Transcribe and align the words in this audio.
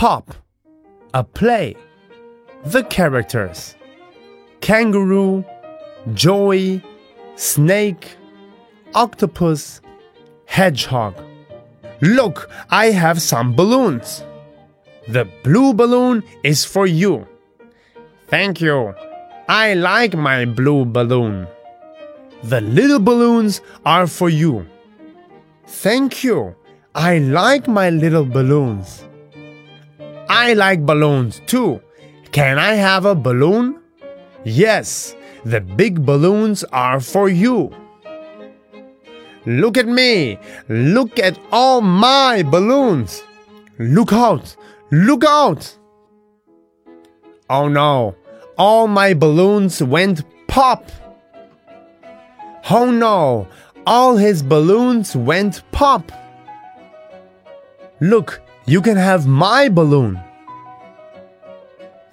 pop, 0.00 0.32
a 1.12 1.22
play, 1.22 1.76
the 2.64 2.82
characters, 2.84 3.74
kangaroo, 4.62 5.44
joy, 6.14 6.82
snake, 7.36 8.16
octopus, 8.94 9.82
hedgehog. 10.46 11.14
Look, 12.00 12.48
I 12.70 12.86
have 12.86 13.20
some 13.20 13.54
balloons. 13.54 14.24
The 15.06 15.28
blue 15.42 15.74
balloon 15.74 16.24
is 16.44 16.64
for 16.64 16.86
you. 16.86 17.28
Thank 18.28 18.62
you. 18.62 18.94
I 19.50 19.74
like 19.74 20.14
my 20.14 20.46
blue 20.46 20.86
balloon. 20.86 21.46
The 22.44 22.62
little 22.62 23.00
balloons 23.00 23.60
are 23.84 24.06
for 24.06 24.30
you. 24.30 24.66
Thank 25.66 26.24
you. 26.24 26.56
I 26.94 27.18
like 27.18 27.68
my 27.68 27.90
little 27.90 28.24
balloons. 28.24 29.04
I 30.40 30.54
like 30.54 30.86
balloons 30.86 31.42
too. 31.46 31.82
Can 32.32 32.58
I 32.58 32.72
have 32.72 33.04
a 33.04 33.14
balloon? 33.14 33.78
Yes, 34.42 35.14
the 35.44 35.60
big 35.60 36.06
balloons 36.06 36.64
are 36.72 36.98
for 36.98 37.28
you. 37.28 37.70
Look 39.44 39.76
at 39.76 39.86
me. 39.86 40.38
Look 40.70 41.18
at 41.18 41.38
all 41.52 41.82
my 41.82 42.42
balloons. 42.42 43.22
Look 43.78 44.14
out. 44.14 44.56
Look 44.90 45.24
out. 45.24 45.76
Oh 47.50 47.68
no. 47.68 48.16
All 48.56 48.86
my 48.86 49.12
balloons 49.12 49.82
went 49.82 50.24
pop. 50.48 50.90
Oh 52.70 52.90
no. 52.90 53.46
All 53.86 54.16
his 54.16 54.42
balloons 54.42 55.14
went 55.14 55.62
pop. 55.70 56.10
Look, 58.00 58.40
you 58.64 58.80
can 58.80 58.96
have 58.96 59.26
my 59.26 59.68
balloon. 59.68 60.18